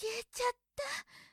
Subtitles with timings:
[0.00, 1.29] 消えちゃった。